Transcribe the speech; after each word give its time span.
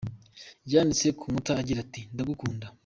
Yanditse 0.71 1.07
ku 1.19 1.25
nkuta 1.31 1.51
agira 1.61 1.79
ati 1.85 2.01
‘Ndagukunda”. 2.13 2.65